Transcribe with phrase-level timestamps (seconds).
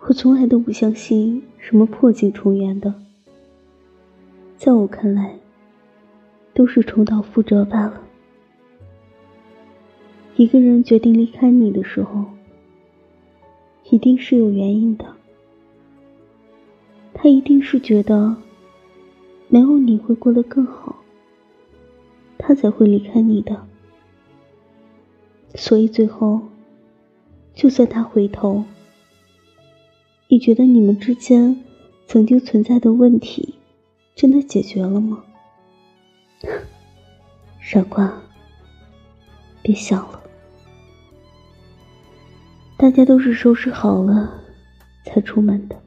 [0.00, 2.94] 我从来都不相信什么破镜重圆的，
[4.56, 5.38] 在我看来，
[6.54, 8.00] 都是重蹈覆辙罢了。
[10.36, 12.24] 一个人决定离开你的时候，
[13.90, 15.04] 一定是有原因的，
[17.12, 18.34] 他一定是觉得
[19.48, 20.96] 没有你会过得更好，
[22.38, 23.66] 他才会离开你的。
[25.54, 26.40] 所以最后，
[27.52, 28.64] 就算他回头。
[30.30, 31.64] 你觉得你们之间
[32.06, 33.54] 曾经存在的问题，
[34.14, 35.24] 真的解决了吗？
[37.60, 38.12] 傻瓜，
[39.62, 40.22] 别想了。
[42.76, 44.34] 大家都是收拾好了
[45.06, 45.82] 才出门的。